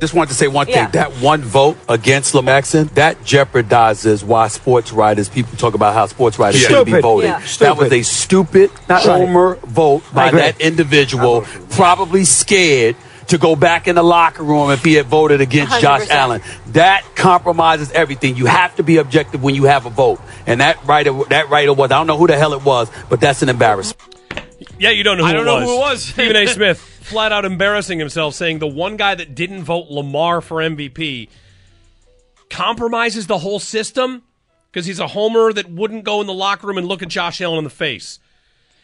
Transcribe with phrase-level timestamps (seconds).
[0.00, 0.76] Just wanted to say one thing.
[0.76, 0.88] Yeah.
[0.90, 6.06] That one vote against Lamar Jackson, that jeopardizes why sports writers, people talk about how
[6.06, 6.68] sports writers Yeah.
[6.68, 7.02] shouldn't be Stupid.
[7.02, 7.30] voting.
[7.30, 7.42] Yeah.
[7.58, 12.96] That was a stupid homer vote by that individual, probably scared
[13.26, 16.10] to go back in the locker room if he had voted against Josh 100%.
[16.10, 16.42] Allen.
[16.68, 18.36] That compromises everything.
[18.36, 20.20] You have to be objective when you have a vote.
[20.46, 23.20] And that writer, that writer was, I don't know who the hell it was, but
[23.20, 24.00] that's an embarrassment.
[24.78, 25.64] Yeah, you don't know who I don't it know was.
[25.68, 26.02] who it was.
[26.02, 26.46] Stephen A.
[26.48, 31.28] Smith flat out embarrassing himself, saying the one guy that didn't vote Lamar for MVP
[32.48, 34.22] compromises the whole system
[34.70, 37.40] because he's a homer that wouldn't go in the locker room and look at Josh
[37.40, 38.18] Allen in the face.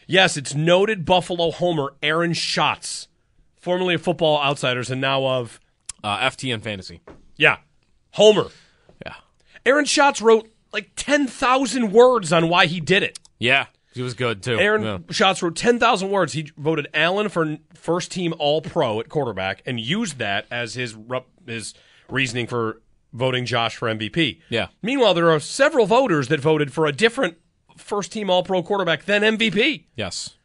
[0.06, 3.08] Yes, it's noted Buffalo homer Aaron Schatz,
[3.60, 5.60] formerly of Football Outsiders and now of
[6.04, 7.00] Uh, FTN Fantasy.
[7.36, 7.56] yeah,
[8.12, 8.48] Homer.
[9.04, 9.14] Yeah.
[9.64, 13.18] Aaron Schatz wrote like ten thousand words on why he did it.
[13.38, 13.66] Yeah.
[13.96, 14.58] He was good, too.
[14.58, 14.98] Aaron Yeah.
[15.10, 16.34] Schatz wrote 10,000 words.
[16.34, 20.94] He voted Allen for first team All Pro at quarterback and used that as his
[21.46, 21.74] his
[22.08, 22.80] reasoning for
[23.12, 24.40] voting Josh for MVP.
[24.48, 24.68] Yeah.
[24.82, 27.36] Meanwhile, there are several voters that voted for a different
[27.76, 29.84] first team All Pro quarterback than MVP.
[29.96, 30.36] Yes.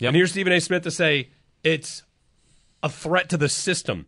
[0.00, 0.60] And here's Stephen A.
[0.60, 1.30] Smith to say
[1.62, 2.02] it's
[2.82, 4.06] a threat to the system.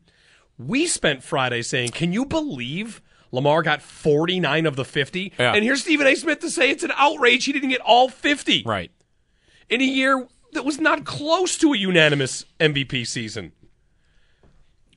[0.58, 3.00] We spent Friday saying, can you believe
[3.32, 5.32] Lamar got 49 of the 50?
[5.38, 5.52] Yeah.
[5.54, 6.14] And here's Stephen A.
[6.14, 8.90] Smith to say it's an outrage he didn't get all 50 Right.
[9.68, 13.52] in a year that was not close to a unanimous MVP season.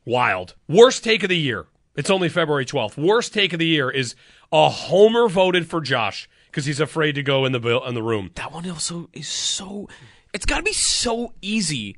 [0.06, 0.56] Wild.
[0.68, 1.68] Worst take of the year.
[1.96, 2.97] It's only February 12th.
[2.97, 4.16] Worst take of the year is
[4.52, 8.02] a homer voted for Josh because he's afraid to go in the bill in the
[8.03, 8.31] room.
[8.36, 9.88] That one also is so.
[10.34, 11.97] It's got to be so easy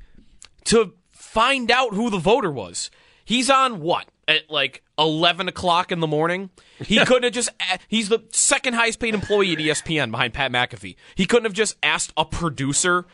[0.64, 2.90] to find out who the voter was.
[3.24, 4.06] He's on what?
[4.26, 6.50] At like 11 o'clock in the morning?
[6.78, 7.50] He couldn't have just,
[7.88, 10.96] he's the second highest paid employee at ESPN behind Pat McAfee.
[11.14, 13.06] He couldn't have just asked a producer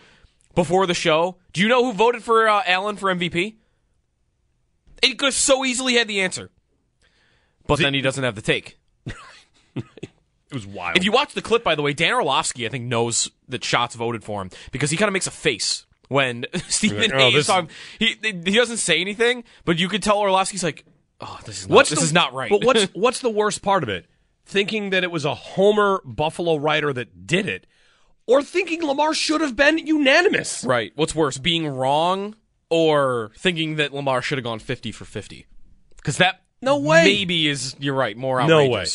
[0.54, 1.37] before the show.
[1.53, 3.56] Do you know who voted for uh, Allen for MVP?
[5.03, 6.50] He could have so easily had the answer.
[7.66, 8.78] But then he doesn't have the take.
[10.50, 10.97] It was wild.
[10.97, 13.94] If you watch the clip, by the way, Dan Orlovsky, I think, knows that Schatz
[13.94, 17.22] voted for him because he kind of makes a face when Stephen like, A.
[17.22, 17.66] oh, is this-.
[18.00, 20.84] He, he doesn't say anything, but you could tell Orlovsky's like,
[21.20, 22.50] oh, this is not, what's this the- is not right.
[22.50, 24.06] But what's what's the worst part of it?
[24.47, 27.66] Thinking that it was a homer Buffalo writer that did it,
[28.26, 30.64] or thinking Lamar should have been unanimous.
[30.64, 30.92] right?
[30.97, 32.34] What's worse, being wrong
[32.69, 35.47] or thinking that Lamar should have gone 50 for 50?
[35.97, 37.04] Because that No way.
[37.04, 38.86] maybe is, you're right, more No way.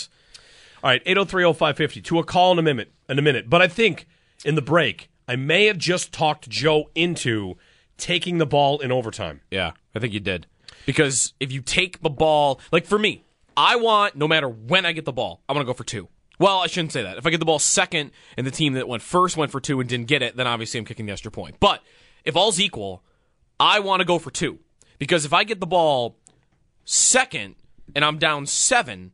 [0.84, 3.50] All right, 8030550 to a call in a minute in a minute.
[3.50, 4.08] But I think
[4.44, 7.56] in the break, I may have just talked Joe into
[7.98, 9.42] taking the ball in overtime.
[9.52, 10.48] Yeah, I think you did.
[10.86, 13.24] Because if you take the ball, like for me,
[13.58, 16.10] I want, no matter when I get the ball, I want to go for two.
[16.40, 17.18] Well, I shouldn't say that.
[17.18, 19.80] If I get the ball second and the team that went first went for two
[19.80, 21.56] and didn't get it, then obviously I'm kicking the extra point.
[21.62, 21.82] But
[22.26, 23.04] if all's equal,
[23.60, 24.60] I want to go for two.
[25.00, 26.18] Because if I get the ball
[26.84, 27.56] second
[27.96, 29.12] and I'm down seven,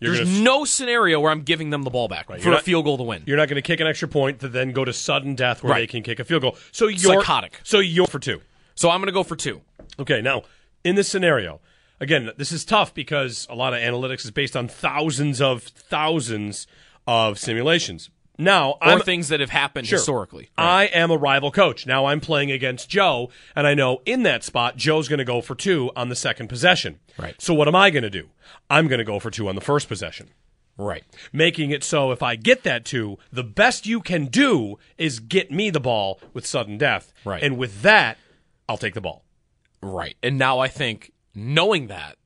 [0.00, 2.56] You're there's gonna- no scenario where I'm giving them the ball back for you're a
[2.56, 3.22] not- field goal to win.
[3.26, 5.72] You're not going to kick an extra point to then go to sudden death where
[5.72, 5.80] Right.
[5.80, 6.56] they can kick a field goal.
[6.72, 7.60] So you're Psychotic.
[7.62, 8.40] So you're for two.
[8.74, 9.62] So I'm going to go for two.
[9.98, 10.42] Okay, now
[10.84, 11.60] in this scenario,
[12.00, 16.66] again, this is tough because a lot of analytics is based on thousands of thousands
[17.06, 18.10] of simulations.
[18.36, 19.98] Now, Or I'm things that have happened Sure.
[19.98, 20.48] historically.
[20.58, 21.86] I am a rival coach.
[21.86, 25.40] Now I'm playing against Joe, and I know in that spot Joe's going to go
[25.40, 26.98] for two on the second possession.
[27.16, 27.40] Right.
[27.40, 28.30] So what am I going to do?
[28.68, 30.30] I'm going to go for two on the first possession.
[30.76, 31.04] Right.
[31.32, 35.52] Making it so if I get that two, the best you can do is get
[35.52, 37.12] me the ball with sudden death.
[37.24, 37.40] Right.
[37.40, 38.18] And with that,
[38.68, 39.23] I'll take the ball.
[39.84, 40.16] Right.
[40.22, 42.16] And now I think knowing that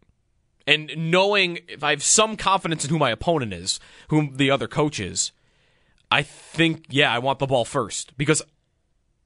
[0.67, 4.69] and knowing if I have some confidence in who my opponent is, whom the other
[4.69, 5.33] coach is,
[6.11, 8.43] I think, yeah, I want the ball first because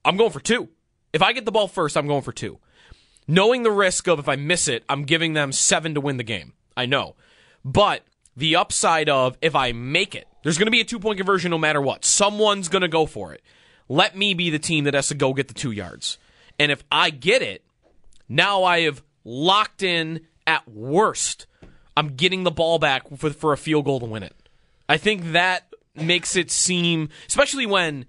[0.05, 0.69] I'm going for two.
[1.13, 2.59] If I get the ball first, I'm going for two.
[3.29, 6.25] Knowing the risk of if I miss it, I'm giving them seven to win the
[6.25, 6.55] game.
[6.77, 7.17] I know.
[7.65, 8.05] But
[8.37, 11.51] the upside of if I make it, there's going to be a two point conversion
[11.51, 12.05] no matter what.
[12.05, 13.43] Someone's going to go for it.
[13.89, 16.19] Let me be the team that has to go get the two yards.
[16.59, 17.65] And if I get it,
[18.29, 21.47] now I have locked in at worst.
[21.97, 24.35] I'm getting the ball back for, for a field goal to win it.
[24.89, 28.07] I think that makes it seem, especially when,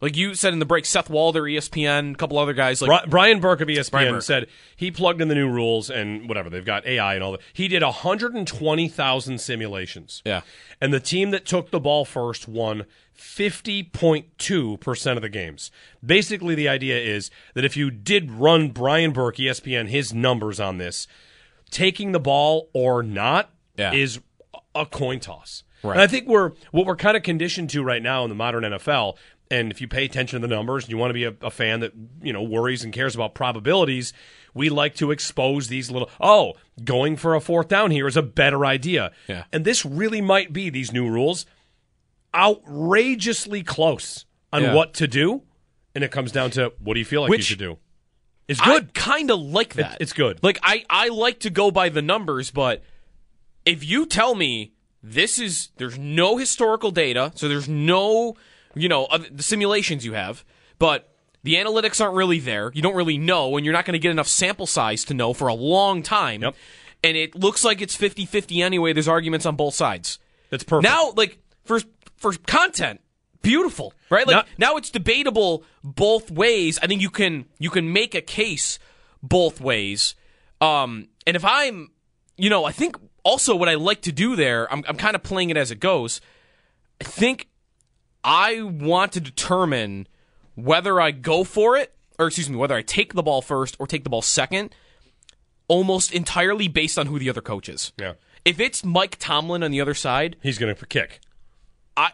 [0.00, 3.10] like you said in the break, Seth Walder, ESPN, a couple other guys, like Bri-
[3.10, 4.22] Brian Burke of ESPN Burke.
[4.22, 4.46] said
[4.76, 7.40] he plugged in the new rules and whatever they've got AI and all that.
[7.52, 10.22] He did 120,000 simulations.
[10.24, 10.42] Yeah.
[10.80, 12.84] and the team that took the ball first won
[13.16, 15.70] 50.2 percent of the games.
[16.04, 20.78] Basically, the idea is that if you did run Brian Burke, ESPN, his numbers on
[20.78, 21.06] this,
[21.70, 23.92] taking the ball or not Yeah.
[23.92, 24.20] is
[24.74, 25.64] a coin toss.
[25.82, 25.92] Right.
[25.92, 28.64] And I think we're what we're kind of conditioned to right now in the modern
[28.64, 29.16] NFL.
[29.50, 31.50] And if you pay attention to the numbers and you want to be a, a
[31.50, 31.92] fan that
[32.22, 34.12] you know worries and cares about probabilities,
[34.54, 36.10] we like to expose these little.
[36.20, 36.54] Oh,
[36.84, 39.12] going for a fourth down here is a better idea.
[39.26, 39.44] Yeah.
[39.52, 41.46] And this really might be these new rules
[42.34, 44.74] outrageously close on Yeah.
[44.74, 45.42] what to do,
[45.94, 47.78] and it comes down to what do you feel like you should do.
[48.46, 48.94] It's I good.
[48.94, 49.98] kind of like that.
[50.00, 50.42] it's good.
[50.42, 52.82] Like I, I like to go by the numbers, but
[53.66, 54.72] if you tell me
[55.02, 58.36] this is there's no historical data, so there's no,
[58.80, 60.44] you know, the simulations you have,
[60.78, 62.70] but the analytics aren't really there.
[62.74, 65.32] You don't really know, and you're not going to get enough sample size to know
[65.32, 66.42] for a long time.
[66.42, 66.54] Yep.
[67.04, 68.92] And it looks like it's 50-50 anyway.
[68.92, 70.18] There's arguments on both sides.
[70.50, 70.90] That's perfect.
[70.90, 71.80] Now, like for
[72.16, 73.00] for content,
[73.42, 74.26] beautiful, right?
[74.26, 76.78] Like Now- now it's debatable both ways.
[76.82, 78.78] I think you can you can make a case
[79.22, 80.14] both ways.
[80.60, 81.90] Um, and if I'm,
[82.36, 85.22] you know, I think also what I like to do there, I'm I'm kind of
[85.22, 86.20] playing it as it goes.
[87.00, 87.46] I think
[88.24, 90.06] I want to determine
[90.54, 93.86] whether I go for it, or excuse me, whether I take the ball first or
[93.86, 94.74] take the ball second,
[95.68, 97.92] almost entirely based on who the other coach is.
[97.98, 98.14] Yeah.
[98.44, 101.20] If it's Mike Tomlin on the other side, He's going to kick.
[101.96, 102.10] I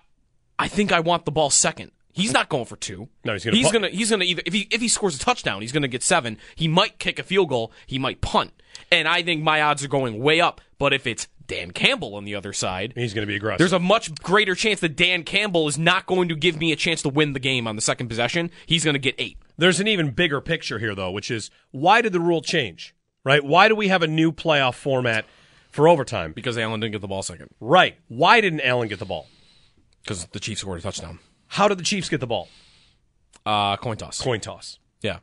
[0.59, 1.93] I think I want the ball second.
[2.13, 3.09] He's not going for two.
[3.25, 3.73] No, he's gonna He's punt.
[3.75, 6.39] gonna he's gonna either if he if he scores a touchdown, he's gonna get seven.
[6.55, 7.73] He might kick a field goal.
[7.87, 8.53] He might punt.
[8.93, 10.61] And I think my odds are going way up.
[10.79, 13.59] But if it's Dan Campbell on the other side, He's going to be aggressive.
[13.59, 16.77] there's a much greater chance that Dan Campbell is not going to give me a
[16.77, 18.51] chance to win the game on the second possession.
[18.67, 19.39] He's going to get eight.
[19.57, 22.95] There's an even bigger picture here, though, which is why did the rule change?
[23.25, 23.45] Right?
[23.45, 25.25] Why do we have a new playoff format
[25.71, 26.33] for overtime?
[26.33, 27.49] Because Allen didn't get the ball second.
[27.61, 27.97] Right.
[28.09, 29.29] Why didn't Allen get the ball?
[30.03, 31.19] Because the Chiefs scored a touchdown.
[31.49, 32.49] How did the Chiefs get the ball?
[33.47, 34.21] Uh, coin toss.
[34.21, 34.79] Coin toss.
[35.01, 35.19] Yeah.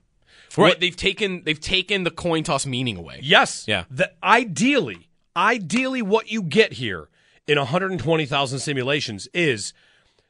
[0.58, 0.80] Right.
[0.80, 3.20] They've taken they've taken the coin toss meaning away.
[3.22, 3.66] Yes.
[3.68, 3.86] Yeah.
[3.90, 7.10] The, ideally, ideally, what you get here
[7.48, 9.74] in 120,000 simulations is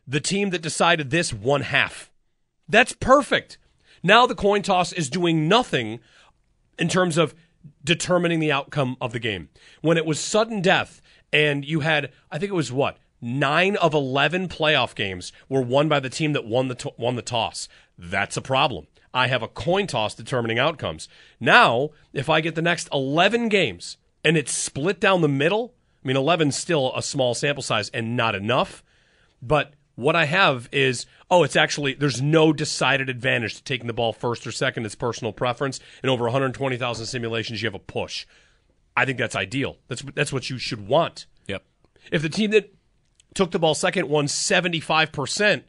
[0.08, 2.12] the team that decided this one half.
[2.68, 3.58] That's perfect.
[4.04, 6.00] Now the coin toss is doing nothing
[6.80, 7.36] in terms of
[7.84, 9.50] determining the outcome of the game.
[9.82, 11.02] When it was sudden death
[11.32, 15.88] and you had, I think it was what, nine of 11 playoff games were won
[15.88, 17.68] by the team that won the, won the toss.
[17.98, 18.88] That's a problem.
[19.14, 21.08] I have a coin toss determining outcomes.
[21.40, 25.74] Now, if I get the next 11 games and it's split down the middle,
[26.04, 28.84] I mean, 11 still a small sample size and not enough.
[29.42, 33.94] But what I have is, oh, it's actually, there's no decided advantage to taking the
[33.94, 34.86] ball first or second.
[34.86, 35.80] It's personal preference.
[36.04, 38.26] In over 120,000 simulations, you have a push.
[38.96, 39.78] I think that's ideal.
[39.88, 41.26] That's, that's what you should want.
[41.48, 41.64] Yep.
[42.12, 42.74] If the team that
[43.34, 45.64] took the ball second won 75%,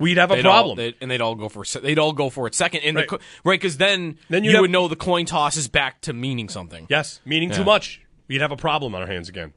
[0.00, 0.70] we'd have a They'd problem.
[0.70, 2.80] all, they'd, and they'd all go for se- they'd all go for it second.
[2.82, 3.08] And Right.
[3.08, 6.12] the right because then Then you'd have- would know the coin toss is back to
[6.12, 6.86] meaning something.
[6.90, 8.00] yes, meaning too much.
[8.26, 9.52] We'd have a problem on our hands again.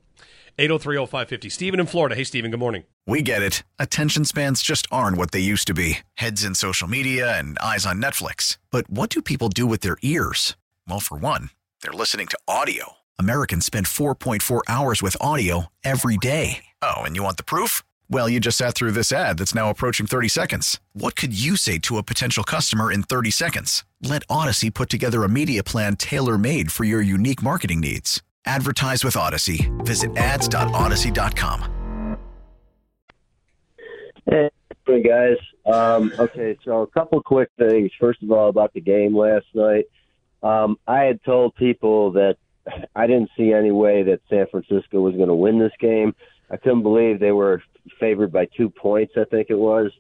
[0.59, 1.49] 8030550.
[1.49, 2.15] Stephen in Florida.
[2.15, 2.83] Hey, Stephen, good morning.
[3.07, 3.63] We get it.
[3.79, 7.85] Attention spans just aren't what they used to be heads in social media and eyes
[7.85, 8.57] on Netflix.
[8.71, 10.55] But what do people do with their ears?
[10.87, 11.49] Well, for one,
[11.81, 12.93] they're listening to audio.
[13.19, 16.63] Americans spend 4.4 hours with audio every day.
[16.81, 17.83] Oh, and you want the proof?
[18.09, 20.79] Well, you just sat through this ad that's now approaching 30 seconds.
[20.93, 23.83] What could you say to a potential customer in 30 seconds?
[24.01, 28.21] Let Audacy put together a media plan tailor made for your unique marketing needs.
[28.45, 29.69] Advertise with Audacy.
[29.85, 32.17] Visit ads.audacy.com.
[34.25, 35.37] Hey, guys.
[35.65, 37.91] Um, okay, so a couple quick things.
[37.99, 39.85] First of all, about the game last night.
[40.41, 42.35] Um, I had told people that
[42.95, 46.13] I didn't see any way that San Francisco was going to win this game.
[46.53, 47.63] I couldn't believe they were
[47.99, 49.91] favored by two points, I think it was,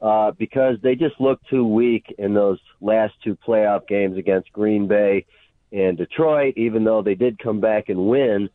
[0.00, 4.88] uh, because they just looked too weak in those last two playoff games against Green
[4.88, 5.26] Bay
[5.70, 8.48] and Detroit, even though they did come back and win.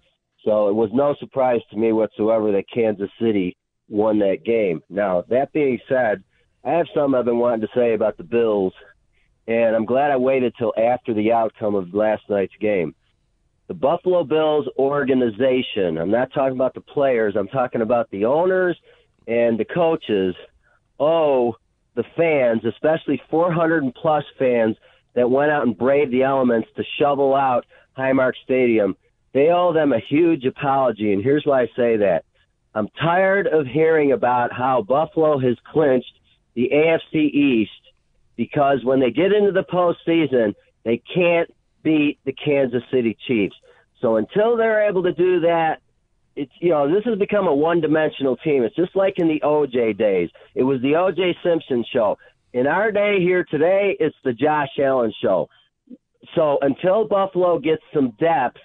[0.43, 3.55] So it was no surprise to me whatsoever that Kansas City
[3.87, 4.81] won that game.
[4.89, 6.23] Now, that being said,
[6.63, 8.73] I have something I've been wanting to say about the Bills,
[9.47, 12.95] and I'm glad I waited till after the outcome of last night's game.
[13.67, 18.77] The Buffalo Bills organization, I'm not talking about the players, I'm talking about the owners
[19.27, 20.35] and the coaches,
[20.99, 21.55] owe
[21.95, 24.75] the fans, especially 400 and plus fans
[25.13, 27.65] that went out and braved the elements to shovel out
[27.97, 28.95] Highmark Stadium,
[29.33, 32.25] they owe them a huge apology, and here's why I say that.
[32.75, 36.13] I'm tired of hearing about how Buffalo has clinched
[36.55, 37.71] the AFC East
[38.35, 41.53] because when they get into the postseason, they can't
[41.83, 43.55] beat the Kansas City Chiefs.
[44.01, 45.79] So until they're able to do that,
[46.35, 48.63] it's you know this has become a one-dimensional team.
[48.63, 50.29] It's just like in the OJ days.
[50.55, 52.17] It was the OJ Simpson show.
[52.53, 55.49] In our day here today, it's the Josh Allen show.
[56.35, 58.57] So until Buffalo gets some depth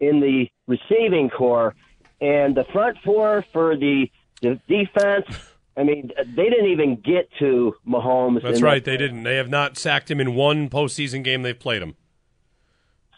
[0.00, 1.74] in the receiving corps
[2.20, 4.10] and the front four for the,
[4.42, 5.26] the defense,
[5.76, 8.42] I mean, they didn't even get to Mahomes.
[8.42, 8.84] That's right.
[8.84, 9.22] They didn't.
[9.22, 11.96] They have not sacked him in one postseason game they've played him.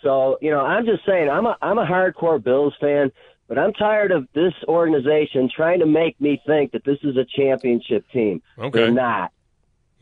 [0.03, 3.11] So you know, I'm just saying, I'm a I'm a hardcore Bills fan,
[3.49, 7.25] but I'm tired of this organization trying to make me think that this is a
[7.25, 8.43] championship team.
[8.59, 8.79] Okay.
[8.81, 9.33] They're not.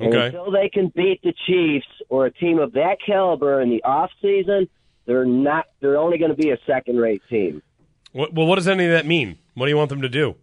[0.00, 0.26] And Okay.
[0.26, 4.10] until they can beat the Chiefs or a team of that caliber in the off
[4.20, 4.68] season,
[5.06, 5.66] they're not.
[5.80, 7.62] They're only going to be a second rate team.
[8.12, 9.38] What, well, what does any of that mean?
[9.54, 10.34] What do you want them to do?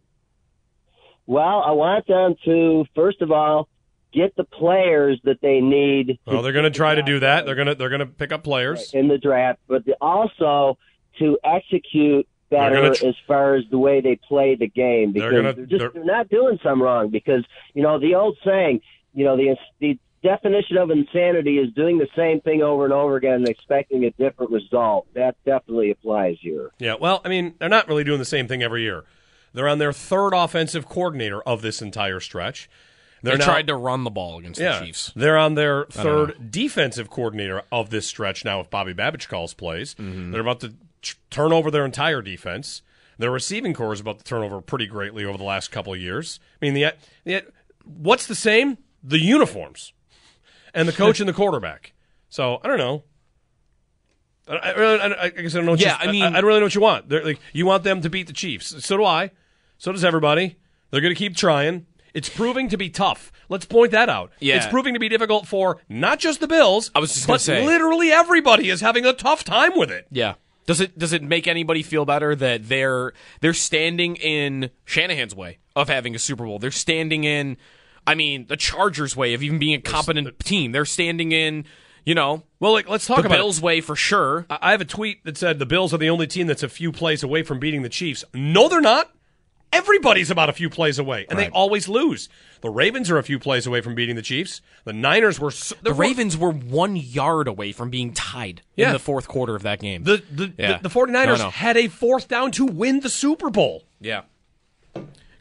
[1.26, 3.68] Well, I want them to first of all
[4.14, 6.20] get the players that they need.
[6.26, 7.46] Well, they're going to try to do that.
[7.46, 8.94] They're going to they're going to pick up players.
[8.94, 10.78] in the draft, but also
[11.20, 15.32] to execute better tr- as far as the way they play the game They're because
[15.32, 18.38] they gonna- are just they're- they're not doing something wrong because you know the old
[18.46, 18.82] saying
[19.14, 23.16] you know the the definition of insanity is doing the same thing over and over
[23.16, 26.96] again and expecting a different result that definitely applies here Yeah.
[27.00, 29.04] Well, I mean, they're not really doing the same thing every year.
[29.54, 32.70] They're on their third offensive coordinator of this entire stretch.
[33.24, 35.12] They're They now- tried to run the ball against Yeah, the Chiefs.
[35.16, 38.60] they're on their third defensive coordinator of this stretch now.
[38.62, 40.32] If Bobby Babich calls plays, Mm-hmm.
[40.32, 40.74] they're about to
[41.30, 42.82] turn over their entire defense.
[43.20, 46.00] Their receiving corps is about to turn over pretty greatly over the last couple of
[46.00, 46.40] years.
[46.62, 47.44] I mean, the, the
[47.86, 48.80] what's the same?
[49.04, 49.94] The uniforms
[50.74, 51.94] and the coach and the quarterback.
[52.30, 53.04] So I don't know.
[54.48, 55.76] I, I, really- I, I guess I don't know.
[55.76, 57.10] Yeah, you, I mean- I, don't really know what you want.
[57.10, 58.84] They're like you want them to beat the Chiefs.
[58.84, 59.32] So do I.
[59.78, 60.58] So does everybody.
[60.90, 61.86] They're going to keep trying.
[62.14, 63.32] It's proving to be tough.
[63.50, 64.32] Let's point that out.
[64.40, 64.58] Yeah.
[64.58, 66.92] It's proving to be difficult for not just the Bills.
[66.96, 67.66] I was just gonna but say.
[67.66, 70.08] literally everybody is having a tough time with it.
[70.12, 70.36] Yeah.
[70.68, 75.58] Does it does it make anybody feel better that they're they're standing in Shanahan's way
[75.76, 76.60] of having a Super Bowl?
[76.60, 77.58] They're standing in
[78.06, 80.72] I mean, the Chargers way of even being a competent team.
[80.72, 81.66] They're standing in,
[82.04, 83.64] you know, Well, like let's talk the about Bills it.
[83.64, 84.46] way for sure.
[84.50, 86.70] I I have a tweet that said the Bills are the only team that's a
[86.70, 88.24] few plays away from beating the Chiefs.
[88.34, 89.12] No, they're not.
[89.74, 92.28] Everybody's about a few plays away, and they always lose.
[92.62, 94.62] The Ravens are a few plays away from beating the Chiefs.
[94.84, 98.88] The Niners were s- The Ravens were 1 yard away from being tied Yeah.
[98.88, 100.04] in the fourth quarter of that game.
[100.04, 100.78] The the, Yeah.
[100.78, 101.50] the, the 49ers No, no.
[101.52, 103.84] had a fourth down to win the Super Bowl.
[104.02, 104.22] yeah.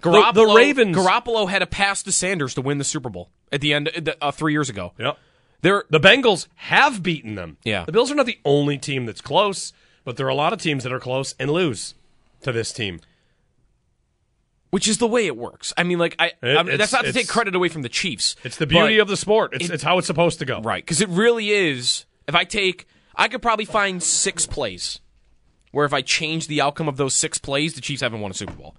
[0.03, 3.29] Garoppolo, the Garoppolo, Ravens- Garoppolo had a pass to Sanders to win the Super Bowl
[3.53, 3.91] at the end
[4.23, 4.93] uh, 3 years ago.
[4.99, 5.19] Yep.
[5.63, 7.59] They're The Bengals have beaten them.
[7.65, 7.85] Yeah.
[7.85, 9.73] The Bills are not the only team that's close,
[10.05, 11.95] but there are a lot of teams that are close and lose
[12.43, 13.01] to this team.
[14.71, 15.73] Which is the way it works.
[15.77, 18.37] I mean, like I, It- that's not to take credit away from the Chiefs.
[18.45, 19.55] It's the beauty of the sport.
[19.55, 20.61] It's, it- it's how it's supposed to go.
[20.63, 22.07] right because it really is.
[22.29, 22.87] If I take,
[23.17, 25.01] I could probably find six plays
[25.73, 28.35] where if I change the outcome of those six plays, the Chiefs haven't won a
[28.35, 28.77] Super Bowl.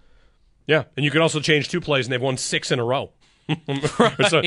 [0.67, 3.12] Yeah, and you can also change two plays, and they've won six in a row.
[4.29, 4.41] so,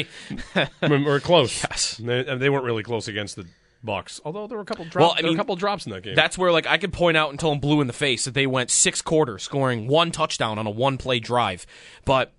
[0.55, 1.63] I mean, we're close.
[1.71, 1.97] Yes.
[2.03, 3.47] They, and they weren't really close against the
[3.85, 4.97] Bucs, although there were a couple drops.
[4.97, 6.15] Well, I mean, a couple drops in that game.
[6.15, 8.47] That's where like I could point out until I'm blue in the face that they
[8.47, 11.67] went six quarters scoring one touchdown on a one play drive.
[12.05, 12.33] But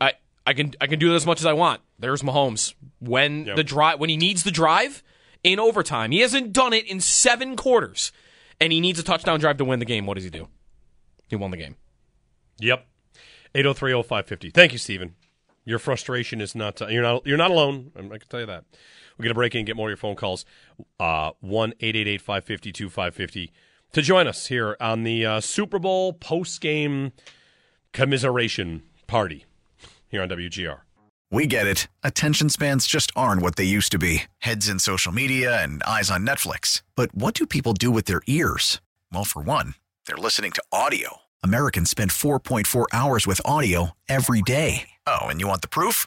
[0.00, 0.12] I
[0.46, 1.80] I can I can do that as much as I want.
[1.98, 3.56] There's Mahomes when Yep.
[3.56, 5.02] the drive when he needs the drive
[5.42, 6.10] in overtime.
[6.12, 8.12] He hasn't done it in seven quarters,
[8.60, 10.06] and he needs a touchdown drive to win the game.
[10.06, 10.48] What does he do?
[11.28, 11.76] He won the game.
[12.60, 12.86] Yep.
[13.54, 14.52] 8030550.
[14.54, 15.14] Thank you, Stephen.
[15.64, 17.92] Your frustration is not uh, you're not you're not alone.
[17.96, 18.64] I can tell you that.
[19.18, 20.44] We're gonna break in and get more of your phone calls.
[20.98, 23.52] Uh one eight eight eight five fifty two five fifty
[23.92, 27.12] to join us here on the uh, Super Bowl post game
[27.92, 29.44] commiseration party
[30.08, 30.80] here on WGR.
[31.30, 31.88] We get it.
[32.02, 36.10] Attention spans just aren't what they used to be heads in social media and eyes
[36.10, 36.82] on Netflix.
[36.94, 38.80] But what do people do with their ears?
[39.10, 39.74] Well, for one,
[40.06, 41.18] they're listening to audio.
[41.42, 44.90] Americans spend 4.4 hours with audio every day.
[45.06, 46.06] Oh, and you want the proof?